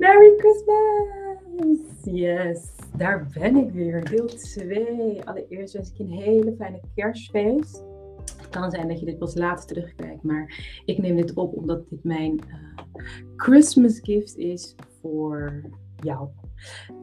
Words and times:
Merry 0.00 0.34
Christmas! 0.38 1.78
Yes, 2.04 2.70
daar 2.96 3.26
ben 3.34 3.56
ik 3.56 3.70
weer. 3.70 4.04
Deel 4.10 4.26
2. 4.26 5.24
Allereerst 5.24 5.74
wens 5.74 5.90
ik 5.90 5.96
je 5.96 6.04
een 6.04 6.10
hele 6.10 6.54
fijne 6.58 6.80
kerstfeest. 6.94 7.84
Het 8.36 8.48
kan 8.50 8.70
zijn 8.70 8.88
dat 8.88 9.00
je 9.00 9.06
dit 9.06 9.18
pas 9.18 9.34
later 9.34 9.66
terugkijkt, 9.66 10.22
maar 10.22 10.80
ik 10.84 10.98
neem 10.98 11.16
dit 11.16 11.34
op 11.34 11.56
omdat 11.56 11.88
dit 11.90 12.04
mijn 12.04 12.40
uh, 12.48 13.04
Christmas 13.36 14.00
gift 14.02 14.36
is 14.36 14.74
voor 15.00 15.62
jou. 16.04 16.28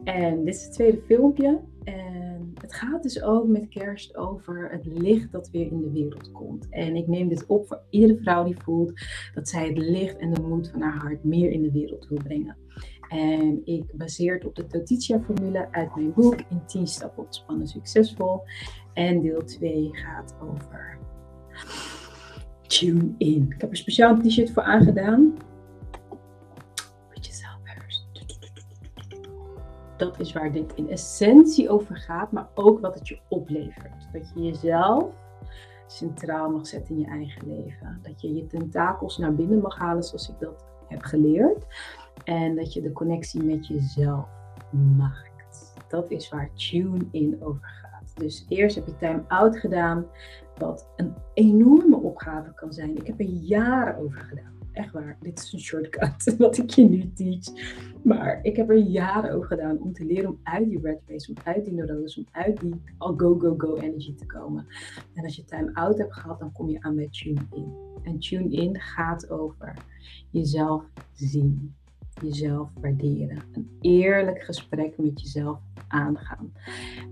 En 0.04 0.44
dit 0.44 0.54
is 0.54 0.64
het 0.64 0.72
tweede 0.72 1.02
filmpje. 1.06 1.60
En 1.84 2.52
het 2.60 2.74
gaat 2.74 3.02
dus 3.02 3.22
ook 3.22 3.46
met 3.46 3.68
kerst 3.68 4.16
over 4.16 4.70
het 4.70 4.86
licht 4.86 5.32
dat 5.32 5.50
weer 5.50 5.66
in 5.66 5.80
de 5.80 5.90
wereld 5.90 6.32
komt. 6.32 6.68
En 6.70 6.96
ik 6.96 7.06
neem 7.06 7.28
dit 7.28 7.46
op 7.46 7.66
voor 7.66 7.82
iedere 7.90 8.18
vrouw 8.22 8.44
die 8.44 8.56
voelt 8.58 8.92
dat 9.34 9.48
zij 9.48 9.66
het 9.66 9.78
licht 9.78 10.16
en 10.16 10.34
de 10.34 10.40
moed 10.40 10.70
van 10.70 10.80
haar 10.80 10.96
hart 10.98 11.24
meer 11.24 11.50
in 11.50 11.62
de 11.62 11.72
wereld 11.72 12.08
wil 12.08 12.18
brengen. 12.22 12.56
En 13.08 13.60
ik 13.64 13.96
baseer 13.96 14.34
het 14.34 14.44
op 14.44 14.54
de 14.54 14.66
Totitia-formule 14.66 15.68
uit 15.70 15.94
mijn 15.94 16.12
boek 16.12 16.40
in 16.48 16.66
10 16.66 16.86
stappen 16.86 17.24
ontspannen 17.24 17.66
succesvol. 17.66 18.42
En 18.94 19.20
deel 19.20 19.44
2 19.44 19.88
gaat 19.92 20.36
over 20.42 20.98
tune 22.66 23.14
in. 23.18 23.46
Ik 23.48 23.60
heb 23.60 23.70
er 23.70 23.76
speciaal 23.76 24.14
een 24.14 24.22
t-shirt 24.22 24.50
voor 24.50 24.62
aangedaan. 24.62 25.34
Dat 29.98 30.20
is 30.20 30.32
waar 30.32 30.52
dit 30.52 30.74
in 30.74 30.90
essentie 30.90 31.70
over 31.70 31.96
gaat, 31.96 32.32
maar 32.32 32.48
ook 32.54 32.80
wat 32.80 32.94
het 32.94 33.08
je 33.08 33.18
oplevert. 33.28 34.08
Dat 34.12 34.30
je 34.34 34.42
jezelf 34.42 35.04
centraal 35.86 36.50
mag 36.50 36.66
zetten 36.66 36.94
in 36.94 37.00
je 37.00 37.06
eigen 37.06 37.46
leven. 37.46 37.98
Dat 38.02 38.20
je 38.20 38.34
je 38.34 38.46
tentakels 38.46 39.18
naar 39.18 39.34
binnen 39.34 39.60
mag 39.60 39.78
halen 39.78 40.02
zoals 40.02 40.28
ik 40.28 40.38
dat 40.38 40.64
heb 40.88 41.02
geleerd. 41.02 41.66
En 42.24 42.56
dat 42.56 42.72
je 42.72 42.80
de 42.80 42.92
connectie 42.92 43.42
met 43.42 43.66
jezelf 43.66 44.28
maakt. 44.96 45.74
Dat 45.88 46.10
is 46.10 46.28
waar 46.28 46.50
Tune 46.54 47.06
in 47.10 47.36
over 47.42 47.68
gaat. 47.82 48.12
Dus 48.14 48.44
eerst 48.48 48.76
heb 48.76 48.86
je 48.86 48.96
time-out 48.96 49.56
gedaan, 49.56 50.06
wat 50.56 50.88
een 50.96 51.14
enorme 51.34 51.96
opgave 51.96 52.54
kan 52.54 52.72
zijn. 52.72 52.96
Ik 52.96 53.06
heb 53.06 53.20
er 53.20 53.26
jaren 53.26 53.96
over 53.96 54.20
gedaan. 54.20 54.56
Echt 54.72 54.92
waar, 54.92 55.16
dit 55.20 55.38
is 55.38 55.52
een 55.52 55.60
shortcut 55.60 56.34
wat 56.38 56.58
ik 56.58 56.70
je 56.70 56.84
nu 56.84 57.12
teach. 57.12 57.44
Maar 58.02 58.38
ik 58.42 58.56
heb 58.56 58.70
er 58.70 58.76
jaren 58.76 59.32
over 59.32 59.46
gedaan 59.46 59.78
om 59.78 59.92
te 59.92 60.04
leren 60.04 60.30
om 60.30 60.40
uit 60.42 60.68
die 60.68 60.80
red 60.80 61.00
race, 61.06 61.30
om 61.30 61.36
uit 61.44 61.64
die 61.64 61.74
neuroses, 61.74 62.18
om 62.18 62.26
uit 62.30 62.60
die 62.60 62.74
al 62.98 63.14
go, 63.16 63.38
go, 63.38 63.54
go 63.58 63.76
energy 63.76 64.14
te 64.14 64.26
komen. 64.26 64.66
En 65.14 65.24
als 65.24 65.36
je 65.36 65.44
time-out 65.44 65.98
hebt 65.98 66.14
gehad, 66.14 66.38
dan 66.38 66.52
kom 66.52 66.68
je 66.70 66.80
aan 66.80 66.96
bij 66.96 67.08
tune 67.10 67.40
in. 67.54 67.72
En 68.02 68.18
tune 68.18 68.50
in 68.50 68.80
gaat 68.80 69.30
over 69.30 69.74
jezelf 70.30 70.84
zien 71.14 71.74
jezelf 72.22 72.70
waarderen. 72.80 73.38
Een 73.52 73.70
eerlijk 73.80 74.42
gesprek 74.42 74.98
met 74.98 75.20
jezelf 75.20 75.58
aangaan. 75.88 76.52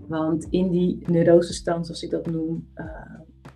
Want 0.06 0.46
in 0.50 0.70
die 0.70 1.10
neurosestand, 1.10 1.86
zoals 1.86 2.02
ik 2.02 2.10
dat 2.10 2.30
noem, 2.30 2.68
uh, 2.74 2.86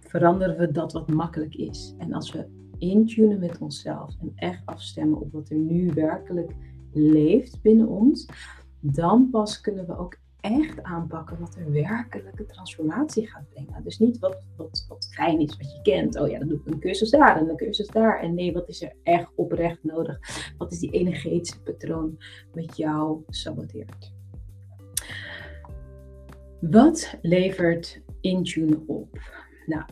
veranderen 0.00 0.58
we 0.58 0.72
dat 0.72 0.92
wat 0.92 1.08
makkelijk 1.08 1.54
is. 1.54 1.94
En 1.98 2.12
als 2.12 2.32
we 2.32 2.46
intunen 2.78 3.38
met 3.38 3.58
onszelf 3.58 4.16
en 4.20 4.32
echt 4.34 4.66
afstemmen 4.66 5.20
op 5.20 5.32
wat 5.32 5.50
er 5.50 5.56
nu 5.56 5.90
werkelijk 5.94 6.52
leeft 6.92 7.62
binnen 7.62 7.88
ons, 7.88 8.28
dan 8.80 9.30
pas 9.30 9.60
kunnen 9.60 9.86
we 9.86 9.98
ook 9.98 10.16
echt 10.40 10.82
aanpakken 10.82 11.38
wat 11.38 11.56
er 11.56 11.72
werkelijke 11.72 12.46
transformatie 12.46 13.26
gaat 13.26 13.48
brengen. 13.48 13.82
Dus 13.84 13.98
niet 13.98 14.18
wat, 14.18 14.44
wat, 14.56 14.84
wat 14.88 15.08
fijn 15.12 15.40
is, 15.40 15.56
wat 15.56 15.72
je 15.72 15.82
kent. 15.82 16.20
Oh 16.20 16.28
ja, 16.28 16.38
dan 16.38 16.48
doe 16.48 16.58
ik 16.58 16.66
een 16.66 16.80
cursus 16.80 17.10
daar 17.10 17.36
en 17.36 17.48
een 17.48 17.56
cursus 17.56 17.86
daar. 17.86 18.20
En 18.20 18.34
nee, 18.34 18.52
wat 18.52 18.68
is 18.68 18.82
er 18.82 18.92
echt 19.02 19.28
oprecht 19.34 19.84
nodig? 19.84 20.18
Wat 20.58 20.72
is 20.72 20.78
die 20.78 20.90
energetische 20.90 21.62
patroon 21.62 22.18
wat 22.52 22.76
jou 22.76 23.22
saboteert? 23.28 24.12
Wat 26.60 27.18
levert 27.22 28.02
Intune 28.20 28.82
op? 28.86 29.18
Nou, 29.66 29.84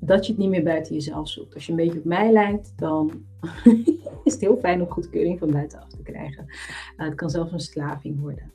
dat 0.00 0.26
je 0.26 0.32
het 0.32 0.40
niet 0.40 0.50
meer 0.50 0.62
buiten 0.62 0.94
jezelf 0.94 1.28
zoekt. 1.28 1.54
Als 1.54 1.66
je 1.66 1.70
een 1.70 1.78
beetje 1.78 1.98
op 1.98 2.04
mij 2.04 2.32
lijkt, 2.32 2.72
dan 2.76 3.24
is 4.24 4.32
het 4.32 4.40
heel 4.40 4.56
fijn 4.56 4.80
om 4.80 4.88
goedkeuring 4.88 5.38
van 5.38 5.50
buitenaf 5.50 5.88
te 5.88 6.02
krijgen. 6.02 6.44
Uh, 6.48 7.06
het 7.06 7.14
kan 7.14 7.30
zelfs 7.30 7.52
een 7.52 7.60
slaving 7.60 8.20
worden. 8.20 8.52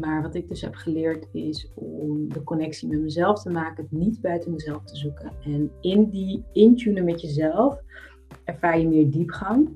Maar 0.00 0.22
wat 0.22 0.34
ik 0.34 0.48
dus 0.48 0.60
heb 0.60 0.74
geleerd 0.74 1.28
is 1.32 1.70
om 1.74 2.28
de 2.32 2.42
connectie 2.42 2.88
met 2.88 3.00
mezelf 3.00 3.42
te 3.42 3.50
maken, 3.50 3.82
het 3.82 3.92
niet 3.92 4.20
buiten 4.20 4.52
mezelf 4.52 4.84
te 4.84 4.96
zoeken. 4.96 5.32
En 5.44 5.70
in 5.80 6.10
die 6.10 6.44
intunen 6.52 7.04
met 7.04 7.20
jezelf 7.20 7.80
ervaar 8.44 8.78
je 8.78 8.88
meer 8.88 9.10
diepgang. 9.10 9.68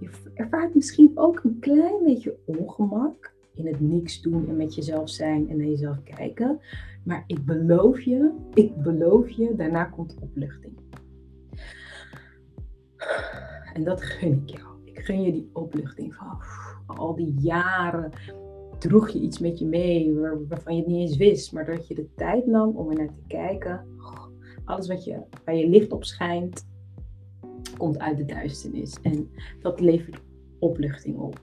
Je 0.00 0.10
ervaart 0.34 0.74
misschien 0.74 1.10
ook 1.14 1.40
een 1.44 1.58
klein 1.60 2.04
beetje 2.04 2.36
ongemak 2.44 3.33
in 3.54 3.66
het 3.66 3.80
niks 3.80 4.20
doen 4.20 4.48
en 4.48 4.56
met 4.56 4.74
jezelf 4.74 5.10
zijn 5.10 5.48
en 5.48 5.56
naar 5.56 5.66
jezelf 5.66 6.02
kijken. 6.02 6.60
Maar 7.04 7.24
ik 7.26 7.44
beloof 7.44 8.00
je, 8.00 8.30
ik 8.54 8.76
beloof 8.76 9.30
je, 9.30 9.54
daarna 9.56 9.84
komt 9.84 10.16
opluchting. 10.20 10.72
En 13.72 13.84
dat 13.84 14.02
gun 14.02 14.42
ik 14.46 14.58
jou. 14.58 14.72
Ik 14.84 14.98
gun 14.98 15.22
je 15.22 15.32
die 15.32 15.50
opluchting 15.52 16.14
van 16.14 16.38
al 16.86 17.14
die 17.14 17.34
jaren 17.40 18.10
droeg 18.78 19.08
je 19.08 19.20
iets 19.20 19.38
met 19.38 19.58
je 19.58 19.66
mee 19.66 20.14
waarvan 20.48 20.76
je 20.76 20.82
het 20.82 20.90
niet 20.90 21.08
eens 21.08 21.16
wist, 21.16 21.52
maar 21.52 21.64
dat 21.66 21.88
je 21.88 21.94
de 21.94 22.08
tijd 22.14 22.46
nam 22.46 22.76
om 22.76 22.90
er 22.90 22.96
naar 22.96 23.14
te 23.14 23.22
kijken. 23.26 23.86
Alles 24.64 24.86
wat 24.86 25.04
je, 25.04 25.20
waar 25.44 25.54
je 25.54 25.68
licht 25.68 25.92
op 25.92 26.04
schijnt, 26.04 26.66
komt 27.76 27.98
uit 27.98 28.16
de 28.16 28.24
duisternis. 28.24 28.96
En 29.02 29.30
dat 29.60 29.80
levert 29.80 30.22
opluchting 30.58 31.18
op. 31.18 31.40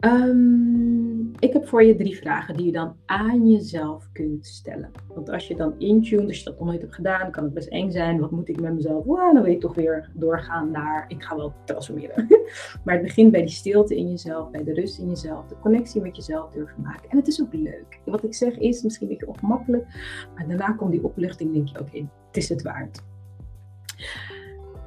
Um, 0.00 1.32
ik 1.38 1.52
heb 1.52 1.68
voor 1.68 1.84
je 1.84 1.96
drie 1.96 2.16
vragen 2.16 2.56
die 2.56 2.66
je 2.66 2.72
dan 2.72 2.96
aan 3.06 3.50
jezelf 3.50 4.08
kunt 4.12 4.46
stellen. 4.46 4.90
Want 5.14 5.30
als 5.30 5.48
je 5.48 5.56
dan 5.56 5.74
intune, 5.78 6.26
als 6.26 6.38
je 6.38 6.44
dat 6.44 6.58
nog 6.58 6.68
nooit 6.68 6.80
hebt 6.80 6.94
gedaan, 6.94 7.30
kan 7.30 7.44
het 7.44 7.54
best 7.54 7.68
eng 7.68 7.90
zijn. 7.90 8.20
Wat 8.20 8.30
moet 8.30 8.48
ik 8.48 8.60
met 8.60 8.74
mezelf? 8.74 9.04
Wow, 9.04 9.34
dan 9.34 9.42
wil 9.42 9.52
ik 9.52 9.60
toch 9.60 9.74
weer 9.74 10.10
doorgaan 10.14 10.70
naar, 10.70 11.04
ik 11.08 11.22
ga 11.22 11.36
wel 11.36 11.52
transformeren. 11.64 12.26
maar 12.84 12.94
het 12.94 13.02
begint 13.02 13.32
bij 13.32 13.40
die 13.40 13.50
stilte 13.50 13.96
in 13.96 14.10
jezelf, 14.10 14.50
bij 14.50 14.64
de 14.64 14.72
rust 14.72 14.98
in 14.98 15.08
jezelf, 15.08 15.46
de 15.46 15.58
connectie 15.60 16.00
met 16.00 16.16
jezelf 16.16 16.50
durven 16.50 16.82
maken. 16.82 17.10
En 17.10 17.16
het 17.16 17.26
is 17.26 17.42
ook 17.42 17.52
leuk. 17.52 18.00
Wat 18.04 18.24
ik 18.24 18.34
zeg 18.34 18.58
is 18.58 18.82
misschien 18.82 19.06
een 19.06 19.16
beetje 19.16 19.32
ongemakkelijk, 19.32 19.86
maar 20.34 20.48
daarna 20.48 20.72
komt 20.72 20.90
die 20.90 21.04
opluchting, 21.04 21.52
denk 21.52 21.68
je, 21.68 21.80
oké, 21.80 21.98
het 22.26 22.36
is 22.36 22.48
het 22.48 22.62
waard 22.62 23.02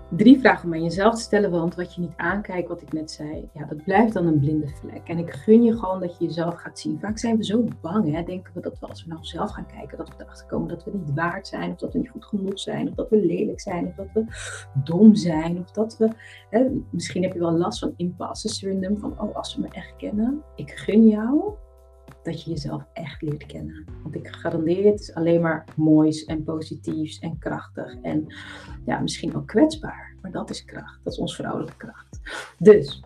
drie 0.10 0.40
vragen 0.40 0.66
om 0.66 0.74
aan 0.74 0.84
jezelf 0.84 1.16
te 1.16 1.22
stellen. 1.22 1.52
Want 1.52 1.76
wat 1.76 1.96
je 1.96 2.02
niet 2.02 2.14
aankijkt, 2.16 2.68
wat 2.68 2.82
ik 2.82 2.94
net 2.94 3.12
zei, 3.12 3.50
ja, 3.54 3.66
dat 3.66 3.84
blijft 3.84 4.14
dan 4.14 4.26
een 4.26 4.40
blinde 4.40 4.68
vlek. 4.68 5.02
En 5.08 5.18
ik 5.18 5.34
gun 5.34 5.64
je 5.64 5.78
gewoon 5.78 6.00
dat 6.00 6.18
je 6.18 6.26
jezelf 6.26 6.56
gaat 6.56 6.80
zien. 6.80 7.00
Vaak 7.00 7.18
zijn 7.18 7.38
we 7.38 7.46
zo 7.46 7.64
bang, 7.82 8.14
hè, 8.14 8.24
denken 8.24 8.54
we 8.54 8.62
dat 8.62 8.80
we 8.80 8.88
als 8.88 9.04
we 9.04 9.10
naar 9.10 9.18
onszelf 9.18 9.52
gaan 9.52 9.66
kijken, 9.66 9.98
dat 9.98 10.08
we 10.08 10.14
erachter 10.18 10.48
komen 10.48 10.68
dat 10.68 10.84
we 10.84 10.92
niet 10.94 11.14
waard 11.14 11.48
zijn, 11.48 11.72
of 11.72 11.78
dat 11.78 11.94
we 11.94 12.00
niet 12.00 12.10
goed 12.10 12.26
genoeg 12.26 12.60
zijn, 12.60 12.88
of 12.88 12.94
dat 12.96 13.10
we 13.10 13.26
lelijk 13.26 13.62
zijn, 13.62 13.88
of 13.88 13.96
dat 13.96 14.08
we 14.14 14.26
dom 14.84 15.16
zijn, 15.16 15.60
of 15.60 15.72
dat 15.72 15.98
we, 15.98 16.10
hè, 16.50 16.66
misschien 16.90 17.24
heb 17.24 17.34
je 17.34 17.40
wel 17.40 17.58
last 17.58 17.80
van 17.80 17.94
imposter 17.96 18.50
syndrome, 18.50 18.98
van 18.98 19.20
oh, 19.20 19.36
als 19.36 19.52
ze 19.52 19.60
me 19.60 19.68
echt 19.72 19.96
kennen, 19.98 20.44
ik 20.56 20.72
gun 20.72 21.08
jou 21.08 21.54
dat 22.24 22.44
je 22.44 22.50
jezelf 22.50 22.84
echt 22.94 23.22
leert 23.22 23.46
kennen. 23.46 23.86
Want 24.04 24.16
ik 24.16 24.28
garandeer 24.28 24.86
het 24.86 25.00
is 25.00 25.14
alleen 25.14 25.42
maar 25.42 25.64
moois 25.76 26.26
en 26.26 26.44
positiefs 26.44 27.20
en 27.20 27.38
krachtig 27.38 27.96
en 28.02 28.26
ja, 28.86 29.00
misschien 29.00 29.36
ook 29.36 29.48
kwetsbaar. 29.48 30.16
Maar 30.22 30.32
dat 30.32 30.50
is 30.50 30.66
kracht, 30.66 31.00
dat 31.04 31.14
is 31.14 31.20
ons 31.20 31.36
vrouwelijke 31.36 31.78
kracht. 31.78 32.20
Dus, 32.58 33.04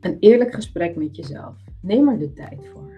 een 0.00 0.16
eerlijk 0.20 0.54
gesprek 0.54 0.96
met 0.96 1.16
jezelf. 1.16 1.56
Neem 1.80 2.08
er 2.08 2.18
de 2.18 2.32
tijd 2.32 2.66
voor. 2.72 2.92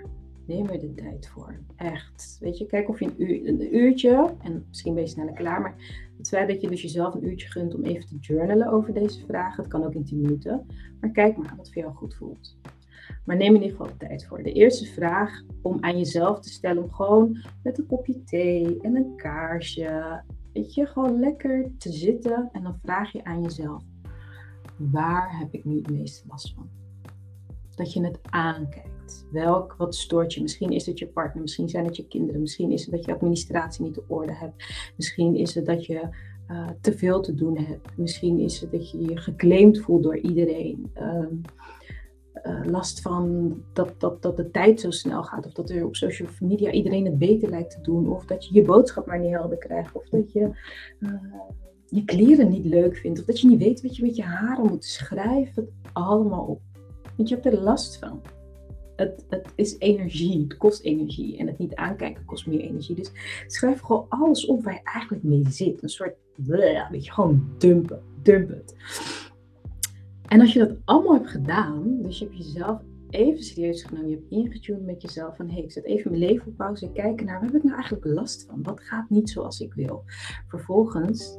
Neem 0.45 0.69
er 0.69 0.81
de 0.81 0.95
tijd 0.95 1.29
voor. 1.29 1.55
Echt. 1.77 2.37
Weet 2.41 2.59
je, 2.59 2.67
kijk 2.67 2.89
of 2.89 3.01
je 3.01 3.05
een, 3.05 3.23
uur, 3.23 3.49
een 3.49 3.77
uurtje, 3.77 4.35
en 4.43 4.65
misschien 4.69 4.95
ben 4.95 5.03
je 5.03 5.09
sneller 5.09 5.35
klaar, 5.35 5.61
maar 5.61 5.75
het 6.19 6.29
feit 6.29 6.49
dat 6.49 6.61
je 6.61 6.69
dus 6.69 6.83
jezelf 6.83 7.15
een 7.15 7.27
uurtje 7.27 7.49
gunt 7.49 7.75
om 7.75 7.85
even 7.85 8.07
te 8.07 8.17
journalen 8.21 8.69
over 8.69 8.95
deze 8.95 9.25
vragen, 9.27 9.63
het 9.63 9.73
kan 9.73 9.85
ook 9.85 9.95
in 9.95 10.05
10 10.05 10.21
minuten, 10.21 10.67
maar 11.01 11.11
kijk 11.11 11.37
maar 11.37 11.55
wat 11.57 11.73
voor 11.73 11.83
jou 11.83 11.95
goed 11.95 12.15
voelt. 12.15 12.57
Maar 13.25 13.37
neem 13.37 13.55
in 13.55 13.63
ieder 13.63 13.77
geval 13.77 13.97
tijd 13.97 14.27
voor. 14.27 14.43
De 14.43 14.53
eerste 14.53 14.87
vraag 14.87 15.43
om 15.63 15.77
aan 15.81 15.99
jezelf 15.99 16.41
te 16.41 16.49
stellen, 16.49 16.83
om 16.83 16.93
gewoon 16.93 17.45
met 17.63 17.79
een 17.79 17.87
kopje 17.87 18.25
thee 18.25 18.81
en 18.81 18.97
een 18.97 19.17
kaarsje, 19.17 20.23
weet 20.53 20.75
je, 20.75 20.87
gewoon 20.87 21.21
lekker 21.21 21.71
te 21.79 21.93
zitten 21.93 22.49
en 22.53 22.63
dan 22.63 22.79
vraag 22.83 23.13
je 23.13 23.25
aan 23.25 23.43
jezelf, 23.43 23.83
waar 24.77 25.39
heb 25.39 25.53
ik 25.53 25.65
nu 25.65 25.77
het 25.77 25.91
meeste 25.91 26.27
last 26.29 26.55
van? 26.55 26.69
Dat 27.75 27.93
je 27.93 28.05
het 28.05 28.19
aankijkt. 28.31 29.27
Welk, 29.33 29.75
wat 29.79 29.95
stoort 29.95 30.35
je? 30.35 30.43
Misschien 30.43 30.71
is 30.71 30.87
het 30.87 30.99
je 30.99 31.07
partner, 31.07 31.43
misschien 31.43 31.69
zijn 31.69 31.85
het 31.85 31.97
je 31.97 32.07
kinderen, 32.09 32.41
misschien 32.41 32.71
is 32.71 32.83
het 32.83 32.91
dat 32.91 33.05
je 33.05 33.15
administratie 33.15 33.85
niet 33.85 33.99
op 33.99 34.11
orde 34.11 34.35
hebt, 34.35 34.93
misschien 34.97 35.37
is 35.37 35.55
het 35.55 35.67
dat 35.67 35.87
je 35.87 36.09
uh, 36.51 36.69
te 36.81 36.93
veel 36.93 37.21
te 37.21 37.35
doen 37.35 37.59
hebt, 37.59 37.97
misschien 37.97 38.39
is 38.39 38.61
het 38.61 38.71
dat 38.71 38.91
je 38.91 39.03
je 39.03 39.17
geclaimd 39.17 39.79
voelt 39.79 40.03
door 40.03 40.19
iedereen. 40.19 40.91
Ehm, 40.95 41.35
uh, 42.47 42.65
last 42.65 43.01
van 43.01 43.55
dat, 43.73 43.95
dat, 43.99 44.23
dat 44.23 44.37
de 44.37 44.51
tijd 44.51 44.81
zo 44.81 44.91
snel 44.91 45.23
gaat. 45.23 45.47
Of 45.47 45.53
dat 45.53 45.71
er 45.71 45.87
op 45.87 45.97
social 45.97 46.29
media 46.41 46.71
iedereen 46.71 47.05
het 47.05 47.19
beter 47.19 47.51
lijkt 47.51 47.71
te 47.71 47.81
doen. 47.81 48.09
Of 48.09 48.25
dat 48.25 48.47
je 48.47 48.55
je 48.55 48.63
boodschap 48.63 49.07
maar 49.07 49.19
niet 49.19 49.31
helder 49.31 49.59
krijgt. 49.59 49.95
Of 49.95 50.09
dat 50.09 50.33
je 50.33 50.51
uh, 51.01 51.11
je 51.87 52.05
kleren 52.05 52.49
niet 52.49 52.65
leuk 52.65 52.97
vindt. 52.97 53.21
Of 53.21 53.25
dat 53.25 53.41
je 53.41 53.49
niet 53.49 53.63
weet 53.63 53.83
wat 53.83 53.97
je 53.97 54.03
met 54.03 54.17
je 54.17 54.23
haren 54.23 54.67
moet. 54.67 54.85
Schrijf 54.85 55.55
het 55.55 55.71
allemaal 55.93 56.45
op. 56.45 56.61
Want 57.17 57.29
je 57.29 57.35
hebt 57.35 57.47
er 57.47 57.61
last 57.61 57.99
van. 57.99 58.21
Het, 58.97 59.25
het 59.29 59.53
is 59.55 59.79
energie. 59.79 60.43
Het 60.43 60.57
kost 60.57 60.83
energie. 60.83 61.39
En 61.39 61.47
het 61.47 61.59
niet 61.59 61.75
aankijken 61.75 62.25
kost 62.25 62.47
meer 62.47 62.61
energie. 62.61 62.97
Dus 62.97 63.11
schrijf 63.47 63.81
gewoon 63.81 64.07
alles 64.09 64.47
op 64.47 64.65
waar 64.65 64.75
je 64.75 64.81
eigenlijk 64.83 65.25
mee 65.25 65.45
zit. 65.49 65.83
Een 65.83 65.89
soort, 65.89 66.15
weet 66.91 67.05
je, 67.05 67.13
gewoon 67.13 67.49
dumpen. 67.59 68.03
Dump 68.23 68.49
het. 68.49 68.75
En 70.29 70.41
als 70.41 70.53
je 70.53 70.59
dat 70.59 70.77
allemaal 70.85 71.15
hebt 71.15 71.31
gedaan, 71.31 72.03
dus 72.03 72.19
je 72.19 72.25
hebt 72.25 72.37
jezelf 72.37 72.81
even 73.11 73.43
serieus 73.43 73.83
genomen, 73.83 74.11
je 74.11 74.17
hebt 74.17 74.31
ingetuned 74.31 74.85
met 74.85 75.03
jezelf 75.03 75.37
van 75.37 75.47
hé, 75.47 75.53
hey, 75.53 75.63
ik 75.63 75.73
zet 75.73 75.85
even 75.85 76.11
mijn 76.11 76.23
leven 76.23 76.47
op 76.47 76.57
pauze 76.57 76.87
en 76.87 76.93
kijken 76.93 77.27
naar 77.27 77.35
waar 77.35 77.45
heb 77.45 77.57
ik 77.57 77.63
nou 77.63 77.75
eigenlijk 77.75 78.05
last 78.05 78.47
van? 78.49 78.63
Wat 78.63 78.81
gaat 78.81 79.11
niet 79.11 79.31
zoals 79.31 79.61
ik 79.61 79.75
wil? 79.75 80.03
Vervolgens 80.49 81.39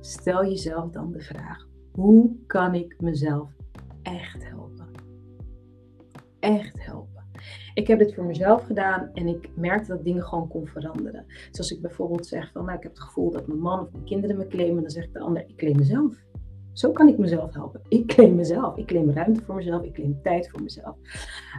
stel 0.00 0.44
jezelf 0.44 0.90
dan 0.90 1.12
de 1.12 1.20
vraag: 1.20 1.66
hoe 1.92 2.36
kan 2.46 2.74
ik 2.74 2.96
mezelf 3.00 3.50
echt 4.02 4.48
helpen? 4.48 4.88
Echt 6.40 6.84
helpen. 6.84 7.24
Ik 7.74 7.86
heb 7.86 7.98
dit 7.98 8.14
voor 8.14 8.24
mezelf 8.24 8.62
gedaan 8.62 9.10
en 9.14 9.26
ik 9.26 9.50
merkte 9.54 9.88
dat 9.88 10.04
dingen 10.04 10.24
gewoon 10.24 10.48
kon 10.48 10.66
veranderen. 10.66 11.26
Zoals 11.50 11.70
ik 11.70 11.80
bijvoorbeeld 11.80 12.26
zeg 12.26 12.52
van, 12.52 12.64
nou 12.64 12.76
ik 12.76 12.82
heb 12.82 12.92
het 12.92 13.02
gevoel 13.02 13.30
dat 13.30 13.46
mijn 13.46 13.60
man 13.60 13.80
of 13.80 13.92
mijn 13.92 14.04
kinderen 14.04 14.36
me 14.36 14.46
claimen, 14.46 14.82
dan 14.82 14.90
zegt 14.90 15.12
de 15.12 15.20
ander, 15.20 15.44
ik 15.46 15.56
claim 15.56 15.76
mezelf. 15.76 16.24
Zo 16.76 16.92
kan 16.92 17.08
ik 17.08 17.18
mezelf 17.18 17.54
helpen. 17.54 17.80
Ik 17.88 18.06
claim 18.06 18.34
mezelf. 18.34 18.76
Ik 18.76 18.86
claim 18.86 19.10
ruimte 19.10 19.42
voor 19.44 19.54
mezelf. 19.54 19.82
Ik 19.82 19.92
claim 19.92 20.18
tijd 20.22 20.50
voor 20.50 20.62
mezelf. 20.62 20.96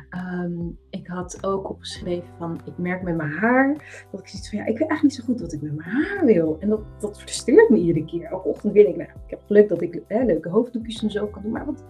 Ehm, 0.09 0.67
ik 0.89 1.07
had 1.07 1.45
ook 1.45 1.69
opgeschreven 1.69 2.29
van, 2.37 2.59
ik 2.65 2.77
merk 2.77 3.01
met 3.01 3.15
mijn 3.15 3.31
haar 3.31 3.73
dat 4.11 4.19
ik 4.19 4.27
zoiets 4.27 4.49
van, 4.49 4.57
ja, 4.57 4.65
ik 4.65 4.77
weet 4.77 4.89
eigenlijk 4.89 5.01
niet 5.01 5.13
zo 5.13 5.23
goed 5.23 5.41
wat 5.41 5.53
ik 5.53 5.61
met 5.61 5.75
mijn 5.75 5.89
haar 5.89 6.25
wil. 6.25 6.57
En 6.59 6.69
dat, 6.69 6.81
dat 6.99 7.19
frustreert 7.19 7.69
me 7.69 7.77
iedere 7.77 8.05
keer. 8.05 8.23
Elke 8.23 8.47
ochtend 8.47 8.73
wil 8.73 8.85
ik, 8.85 8.95
nou, 8.95 9.09
ik 9.09 9.29
heb 9.29 9.41
geluk 9.45 9.69
dat 9.69 9.81
ik 9.81 10.01
hè, 10.07 10.23
leuke 10.23 10.49
hoofddoekjes 10.49 11.03
en 11.03 11.11
zo 11.11 11.27
kan 11.27 11.41
doen. 11.41 11.51
Maar 11.51 11.65
wat, 11.65 11.83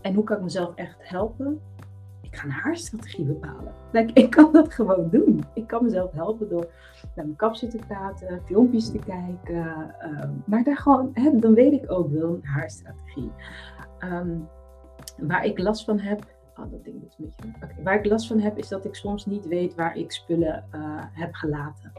en 0.00 0.14
hoe 0.14 0.24
kan 0.24 0.36
ik 0.36 0.42
mezelf 0.42 0.74
echt 0.74 0.96
helpen? 0.98 1.60
Ik 2.30 2.38
ga 2.38 2.44
een 2.44 2.50
haarstrategie 2.50 3.24
bepalen. 3.24 3.74
ik 4.14 4.30
kan 4.30 4.52
dat 4.52 4.72
gewoon 4.74 5.08
doen. 5.10 5.44
Ik 5.54 5.66
kan 5.66 5.84
mezelf 5.84 6.12
helpen 6.12 6.48
door 6.48 6.66
naar 7.14 7.24
mijn 7.24 7.36
kapsel 7.36 7.68
te 7.68 7.78
praten, 7.86 8.42
filmpjes 8.44 8.90
te 8.90 8.98
kijken. 8.98 9.94
Ehm, 9.98 10.30
maar 10.46 10.64
daar 10.64 10.76
gewoon, 10.76 11.10
hè, 11.12 11.38
dan 11.38 11.54
weet 11.54 11.72
ik 11.72 11.90
ook 11.90 12.10
wel 12.10 12.34
een 12.34 12.44
haarstrategie. 12.44 13.30
Ehm, 13.98 14.38
waar 15.18 15.44
ik 15.44 15.58
last 15.58 15.84
van 15.84 15.98
heb, 15.98 16.24
oh, 16.56 16.70
dat 16.70 16.84
ding 16.84 17.04
is 17.06 17.14
een 17.18 17.24
beetje. 17.24 17.56
Okay. 17.56 17.82
Waar 17.82 17.98
ik 17.98 18.06
last 18.06 18.26
van 18.26 18.40
heb, 18.40 18.58
is 18.58 18.68
dat 18.68 18.84
ik 18.84 18.94
soms 18.94 19.26
niet 19.26 19.46
weet 19.46 19.74
waar 19.74 19.96
ik 19.96 20.12
spullen 20.12 20.64
uh, 20.74 20.80
heb 21.12 21.34
gelaten. 21.34 21.92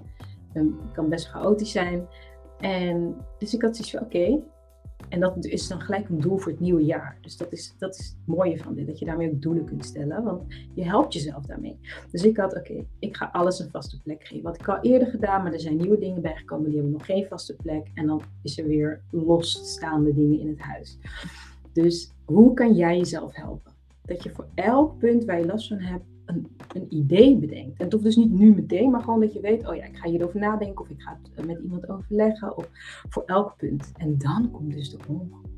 Het 0.53 0.91
kan 0.93 1.09
best 1.09 1.29
chaotisch 1.29 1.71
zijn. 1.71 2.07
En 2.59 3.15
dus 3.37 3.53
ik 3.53 3.61
had 3.61 3.75
zoiets 3.75 3.91
van: 3.91 4.01
oké, 4.01 4.43
en 5.11 5.19
dat 5.19 5.45
is 5.45 5.67
dan 5.67 5.81
gelijk 5.81 6.09
een 6.09 6.21
doel 6.21 6.37
voor 6.37 6.51
het 6.51 6.61
nieuwe 6.61 6.83
jaar. 6.83 7.17
Dus 7.21 7.37
dat 7.37 7.51
is, 7.51 7.75
dat 7.77 7.99
is 7.99 8.05
het 8.05 8.15
mooie 8.25 8.57
van 8.57 8.73
dit, 8.73 8.87
dat 8.87 8.99
je 8.99 9.05
daarmee 9.05 9.31
ook 9.31 9.41
doelen 9.41 9.65
kunt 9.65 9.85
stellen, 9.85 10.23
want 10.23 10.43
je 10.73 10.83
helpt 10.83 11.13
jezelf 11.13 11.45
daarmee. 11.45 11.79
Dus 12.11 12.23
ik 12.23 12.37
had, 12.37 12.57
oké, 12.57 12.85
ik 12.99 13.17
ga 13.17 13.29
alles 13.31 13.59
een 13.59 13.69
vaste 13.69 14.01
plek 14.01 14.23
geven. 14.23 14.43
Wat 14.43 14.59
ik 14.59 14.67
al 14.67 14.81
eerder 14.81 15.07
gedaan, 15.07 15.43
maar 15.43 15.53
er 15.53 15.59
zijn 15.59 15.77
nieuwe 15.77 15.99
dingen 15.99 16.21
bijgekomen, 16.21 16.65
die 16.65 16.73
hebben 16.73 16.91
nog 16.91 17.05
geen 17.05 17.25
vaste 17.25 17.55
plek. 17.55 17.87
En 17.93 18.07
dan 18.07 18.21
is 18.43 18.57
er 18.57 18.67
weer 18.67 19.01
losstaande 19.09 20.13
dingen 20.13 20.39
in 20.39 20.47
het 20.47 20.59
huis. 20.59 20.97
Dus 21.73 22.11
hoe 22.25 22.53
kan 22.53 22.73
jij 22.73 22.97
jezelf 22.97 23.35
helpen? 23.35 23.71
Dat 24.05 24.23
je 24.23 24.29
voor 24.29 24.47
elk 24.55 24.97
punt 24.97 25.25
waar 25.25 25.39
je 25.39 25.45
last 25.45 25.67
van 25.67 25.79
hebt, 25.79 26.05
een, 26.35 26.47
een, 26.75 26.85
idee 26.89 27.37
bedenkt. 27.37 27.77
En 27.77 27.83
het 27.83 27.91
hoeft 27.91 28.05
dus 28.05 28.15
niet 28.15 28.31
nu 28.31 28.55
meteen, 28.55 28.91
maar 28.91 29.01
gewoon 29.01 29.19
dat 29.19 29.33
je 29.33 29.39
weet, 29.39 29.67
oh 29.67 29.75
ja, 29.75 29.85
ik 29.85 29.97
ga 29.97 30.09
hierover 30.09 30.39
nadenken 30.39 30.83
of 30.83 30.89
ik 30.89 31.01
ga 31.01 31.19
het 31.35 31.45
met 31.45 31.59
iemand 31.63 31.89
overleggen 31.89 32.57
of 32.57 32.69
voor 33.09 33.23
elk 33.25 33.55
punt. 33.57 33.91
En 33.97 34.17
dan 34.17 34.51
komt 34.51 34.73
dus 34.73 34.89
de, 34.89 34.97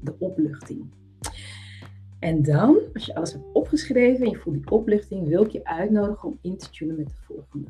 de 0.02 0.16
opluchting. 0.20 0.86
En 2.20 2.44
dan, 2.44 2.78
als 2.94 3.06
je 3.06 3.16
alles 3.16 3.32
hebt 3.34 3.46
opgeschreven 3.54 4.26
en 4.26 4.32
je 4.32 4.38
voelt 4.38 4.56
die 4.56 4.72
opluchting, 4.72 5.28
wil 5.28 5.44
ik 5.44 5.52
je 5.52 5.66
uitnodigen 5.66 6.30
om 6.30 6.38
in 6.42 6.58
te 6.58 6.70
tunen 6.70 6.96
met 6.96 7.08
de 7.08 7.16
volgende. 7.26 7.68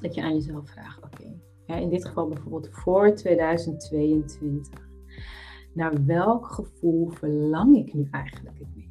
Dat 0.00 0.14
je 0.14 0.22
aan 0.22 0.34
jezelf 0.34 0.70
vraagt, 0.70 1.02
oké, 1.04 1.34
in 1.80 1.88
dit 1.88 2.04
geval 2.04 2.28
bijvoorbeeld 2.28 2.68
voor 2.70 3.14
2022. 3.14 4.82
Naar 5.72 6.04
welk 6.06 6.46
gevoel 6.46 7.08
verlang 7.08 7.76
ik 7.76 7.94
nu 7.94 8.08
eigenlijk 8.10 8.58
het? 8.58 8.83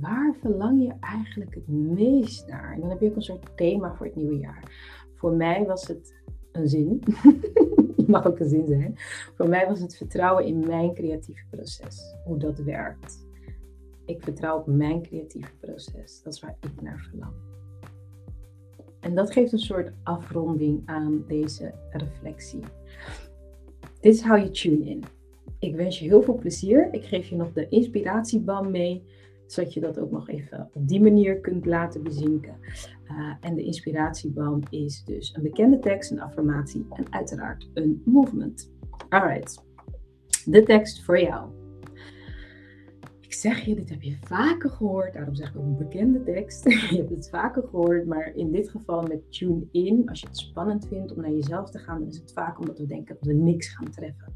Waar 0.00 0.34
verlang 0.40 0.82
je 0.82 0.92
eigenlijk 1.00 1.54
het 1.54 1.68
meest 1.68 2.46
naar? 2.48 2.72
En 2.72 2.80
dan 2.80 2.90
heb 2.90 3.00
je 3.00 3.08
ook 3.08 3.16
een 3.16 3.22
soort 3.22 3.56
thema 3.56 3.94
voor 3.94 4.06
het 4.06 4.16
nieuwe 4.16 4.38
jaar. 4.38 4.62
Voor 5.14 5.32
mij 5.32 5.64
was 5.66 5.88
het 5.88 6.14
een 6.52 6.68
zin. 6.68 7.02
het 7.96 8.08
mag 8.08 8.26
ook 8.26 8.38
een 8.38 8.48
zin 8.48 8.66
zijn. 8.66 8.94
Voor 9.34 9.48
mij 9.48 9.66
was 9.66 9.80
het 9.80 9.96
vertrouwen 9.96 10.44
in 10.44 10.66
mijn 10.66 10.94
creatieve 10.94 11.44
proces. 11.50 12.14
Hoe 12.24 12.38
dat 12.38 12.58
werkt. 12.58 13.26
Ik 14.06 14.22
vertrouw 14.22 14.58
op 14.58 14.66
mijn 14.66 15.02
creatieve 15.02 15.52
proces. 15.60 16.22
Dat 16.22 16.34
is 16.34 16.40
waar 16.40 16.56
ik 16.60 16.82
naar 16.82 17.06
verlang. 17.10 17.32
En 19.00 19.14
dat 19.14 19.32
geeft 19.32 19.52
een 19.52 19.58
soort 19.58 19.92
afronding 20.02 20.82
aan 20.84 21.24
deze 21.26 21.74
reflectie. 21.90 22.60
Dit 24.00 24.14
is 24.14 24.22
how 24.22 24.36
you 24.36 24.50
tune 24.50 24.84
in. 24.84 25.04
Ik 25.58 25.76
wens 25.76 25.98
je 25.98 26.04
heel 26.04 26.22
veel 26.22 26.34
plezier. 26.34 26.88
Ik 26.90 27.04
geef 27.04 27.28
je 27.28 27.36
nog 27.36 27.52
de 27.52 27.68
inspiratiebam 27.68 28.70
mee 28.70 29.02
zodat 29.46 29.72
je 29.72 29.80
dat 29.80 29.98
ook 29.98 30.10
nog 30.10 30.28
even 30.28 30.70
op 30.72 30.88
die 30.88 31.02
manier 31.02 31.40
kunt 31.40 31.66
laten 31.66 32.02
bezinken. 32.02 32.56
Uh, 33.10 33.34
en 33.40 33.54
de 33.54 33.62
inspiratiebam 33.62 34.60
is 34.70 35.04
dus 35.04 35.34
een 35.34 35.42
bekende 35.42 35.78
tekst, 35.78 36.10
een 36.10 36.20
affirmatie 36.20 36.86
en 36.90 37.04
uiteraard 37.10 37.70
een 37.74 38.02
movement. 38.04 38.72
Alright, 39.08 39.64
de 40.44 40.62
tekst 40.62 41.04
voor 41.04 41.20
jou. 41.20 41.50
Ik 43.20 43.32
zeg 43.32 43.60
je, 43.64 43.74
dit 43.74 43.88
heb 43.88 44.02
je 44.02 44.16
vaker 44.20 44.70
gehoord, 44.70 45.12
daarom 45.12 45.34
zeg 45.34 45.48
ik 45.48 45.56
ook 45.56 45.64
een 45.64 45.76
bekende 45.76 46.22
tekst. 46.22 46.64
je 46.90 46.96
hebt 46.96 47.10
het 47.10 47.28
vaker 47.28 47.62
gehoord, 47.62 48.06
maar 48.06 48.32
in 48.34 48.52
dit 48.52 48.70
geval 48.70 49.02
met 49.02 49.32
tune 49.32 49.66
in, 49.70 50.08
als 50.08 50.20
je 50.20 50.26
het 50.26 50.38
spannend 50.38 50.86
vindt 50.86 51.14
om 51.14 51.20
naar 51.20 51.30
jezelf 51.30 51.70
te 51.70 51.78
gaan, 51.78 51.98
dan 51.98 52.08
is 52.08 52.16
het 52.16 52.32
vaak 52.32 52.60
omdat 52.60 52.78
we 52.78 52.86
denken 52.86 53.16
dat 53.20 53.26
we 53.26 53.32
niks 53.32 53.68
gaan 53.68 53.90
treffen. 53.90 54.34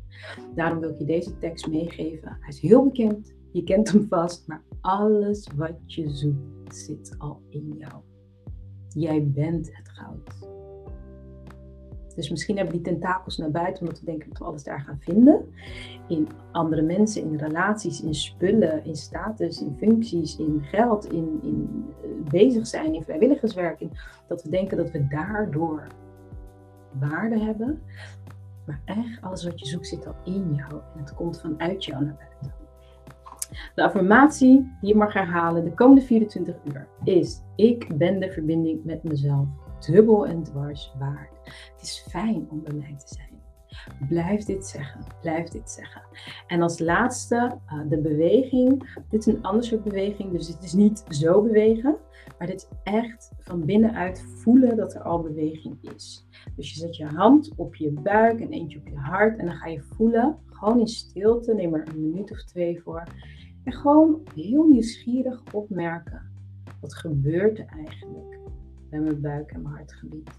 Daarom 0.54 0.80
wil 0.80 0.90
ik 0.90 0.98
je 0.98 1.04
deze 1.04 1.38
tekst 1.38 1.68
meegeven. 1.68 2.36
Hij 2.40 2.48
is 2.48 2.60
heel 2.60 2.84
bekend, 2.84 3.34
je 3.52 3.62
kent 3.62 3.92
hem 3.92 4.06
vast, 4.08 4.46
maar 4.46 4.62
alles 4.88 5.48
wat 5.56 5.94
je 5.94 6.08
zoekt 6.10 6.76
zit 6.76 7.14
al 7.18 7.42
in 7.48 7.74
jou. 7.78 8.02
Jij 8.88 9.26
bent 9.26 9.76
het 9.76 9.88
goud. 9.88 10.46
Dus 12.14 12.30
misschien 12.30 12.56
hebben 12.56 12.74
die 12.74 12.82
tentakels 12.82 13.36
naar 13.36 13.50
buiten 13.50 13.82
omdat 13.82 14.00
we 14.00 14.06
denken 14.06 14.28
dat 14.28 14.38
we 14.38 14.44
alles 14.44 14.62
daar 14.62 14.80
gaan 14.80 15.00
vinden. 15.00 15.44
In 16.08 16.28
andere 16.52 16.82
mensen, 16.82 17.22
in 17.22 17.36
relaties, 17.36 18.02
in 18.02 18.14
spullen, 18.14 18.84
in 18.84 18.96
status, 18.96 19.60
in 19.60 19.76
functies, 19.78 20.36
in 20.36 20.62
geld, 20.62 21.12
in, 21.12 21.38
in 21.42 21.84
eh, 22.02 22.30
bezig 22.30 22.66
zijn, 22.66 22.94
in 22.94 23.02
vrijwilligerswerk. 23.02 23.80
In, 23.80 23.90
dat 24.28 24.42
we 24.42 24.50
denken 24.50 24.76
dat 24.76 24.90
we 24.90 25.06
daardoor 25.06 25.86
waarde 26.98 27.38
hebben. 27.38 27.82
Maar 28.66 28.80
echt, 28.84 29.22
alles 29.22 29.44
wat 29.44 29.60
je 29.60 29.66
zoekt 29.66 29.86
zit 29.86 30.06
al 30.06 30.14
in 30.24 30.54
jou 30.54 30.72
en 30.72 31.00
het 31.00 31.14
komt 31.14 31.40
vanuit 31.40 31.84
jou 31.84 32.04
naar 32.04 32.16
buiten. 32.16 32.57
De 33.74 33.82
affirmatie 33.82 34.76
die 34.80 34.88
je 34.88 34.94
mag 34.94 35.12
herhalen 35.12 35.64
de 35.64 35.74
komende 35.74 36.02
24 36.02 36.56
uur 36.64 36.88
is: 37.04 37.42
Ik 37.56 37.98
ben 37.98 38.20
de 38.20 38.32
verbinding 38.32 38.84
met 38.84 39.02
mezelf 39.02 39.46
dubbel 39.86 40.26
en 40.26 40.42
dwars 40.42 40.92
waard. 40.98 41.36
Het 41.72 41.82
is 41.82 42.06
fijn 42.08 42.46
om 42.50 42.62
bij 42.62 42.74
mij 42.74 42.94
te 42.98 43.14
zijn. 43.14 43.47
Blijf 44.08 44.44
dit 44.44 44.66
zeggen, 44.66 45.00
blijf 45.20 45.48
dit 45.48 45.70
zeggen. 45.70 46.02
En 46.46 46.62
als 46.62 46.78
laatste 46.78 47.58
uh, 47.72 47.88
de 47.88 47.98
beweging. 47.98 48.96
Dit 49.08 49.26
is 49.26 49.34
een 49.34 49.42
ander 49.42 49.64
soort 49.64 49.84
beweging, 49.84 50.32
dus 50.32 50.48
het 50.48 50.62
is 50.62 50.72
niet 50.72 51.04
zo 51.08 51.42
bewegen, 51.42 51.96
maar 52.38 52.46
dit 52.46 52.56
is 52.56 52.92
echt 52.92 53.32
van 53.38 53.64
binnenuit 53.64 54.20
voelen 54.20 54.76
dat 54.76 54.94
er 54.94 55.02
al 55.02 55.20
beweging 55.20 55.78
is. 55.94 56.26
Dus 56.56 56.74
je 56.74 56.80
zet 56.80 56.96
je 56.96 57.06
hand 57.06 57.52
op 57.56 57.74
je 57.74 57.90
buik 57.90 58.40
en 58.40 58.52
eentje 58.52 58.78
op 58.78 58.88
je 58.88 58.96
hart 58.96 59.38
en 59.38 59.46
dan 59.46 59.54
ga 59.54 59.66
je 59.66 59.82
voelen, 59.82 60.38
gewoon 60.46 60.80
in 60.80 60.86
stilte, 60.86 61.54
neem 61.54 61.74
er 61.74 61.88
een 61.88 62.10
minuut 62.10 62.30
of 62.30 62.44
twee 62.44 62.80
voor. 62.80 63.02
En 63.64 63.72
gewoon 63.72 64.20
heel 64.34 64.64
nieuwsgierig 64.64 65.42
opmerken. 65.52 66.22
Wat 66.80 66.94
gebeurt 66.94 67.58
er 67.58 67.66
eigenlijk 67.66 68.38
bij 68.90 69.00
mijn 69.00 69.20
buik 69.20 69.50
en 69.50 69.62
mijn 69.62 69.74
hartgebied? 69.74 70.30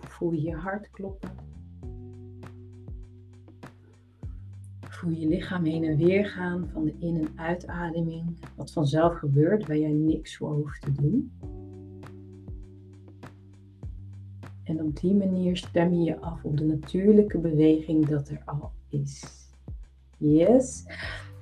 Voel 0.00 0.32
je 0.32 0.42
je 0.42 0.54
hart 0.54 0.90
kloppen? 0.90 1.30
Voel 5.04 5.12
je 5.12 5.28
lichaam 5.28 5.64
heen 5.64 5.84
en 5.84 5.96
weer 5.96 6.26
gaan 6.26 6.68
van 6.72 6.84
de 6.84 6.94
in- 6.98 7.16
en 7.16 7.28
uitademing. 7.36 8.36
Wat 8.56 8.72
vanzelf 8.72 9.18
gebeurt, 9.18 9.66
waar 9.66 9.78
jij 9.78 9.92
niks 9.92 10.36
voor 10.36 10.52
hoeft 10.52 10.82
te 10.82 10.92
doen. 10.92 11.32
En 14.62 14.82
op 14.82 15.00
die 15.00 15.14
manier 15.14 15.56
stem 15.56 15.92
je 15.92 16.04
je 16.04 16.20
af 16.20 16.44
op 16.44 16.56
de 16.56 16.64
natuurlijke 16.64 17.38
beweging 17.38 18.06
dat 18.06 18.28
er 18.28 18.42
al 18.44 18.70
is. 18.88 19.24
Yes. 20.18 20.84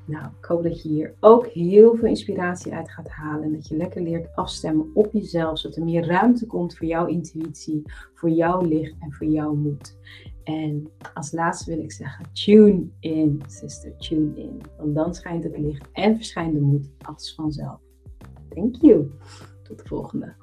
Nou, 0.04 0.26
ik 0.38 0.44
hoop 0.44 0.62
dat 0.62 0.82
je 0.82 0.88
hier 0.88 1.14
ook 1.20 1.46
heel 1.46 1.94
veel 1.94 2.08
inspiratie 2.08 2.74
uit 2.74 2.90
gaat 2.90 3.08
halen. 3.08 3.44
En 3.44 3.52
dat 3.52 3.68
je 3.68 3.76
lekker 3.76 4.02
leert 4.02 4.36
afstemmen 4.36 4.90
op 4.94 5.12
jezelf. 5.12 5.58
Zodat 5.58 5.76
er 5.76 5.84
meer 5.84 6.06
ruimte 6.06 6.46
komt 6.46 6.76
voor 6.76 6.86
jouw 6.86 7.06
intuïtie, 7.06 7.82
voor 8.14 8.30
jouw 8.30 8.62
licht 8.62 8.94
en 9.00 9.12
voor 9.12 9.26
jouw 9.26 9.54
moed. 9.54 9.96
En 10.44 10.90
als 11.14 11.32
laatste 11.32 11.74
wil 11.74 11.84
ik 11.84 11.92
zeggen, 11.92 12.32
tune 12.32 12.86
in, 13.00 13.42
sister, 13.46 13.96
tune 13.96 14.40
in. 14.40 14.60
Want 14.78 14.94
dan 14.94 15.14
schijnt 15.14 15.44
het 15.44 15.58
licht 15.58 15.88
en 15.92 16.16
verschijnt 16.16 16.54
de 16.54 16.60
moed 16.60 16.90
als 16.98 17.34
vanzelf. 17.34 17.80
Thank 18.48 18.76
you. 18.76 19.10
Tot 19.62 19.78
de 19.78 19.88
volgende. 19.88 20.34